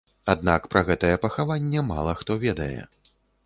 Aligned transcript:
Аднак 0.33 0.65
пра 0.71 0.83
гэтае 0.87 1.11
пахаванне 1.27 1.87
мала 1.93 2.19
хто 2.23 2.41
ведае. 2.49 2.75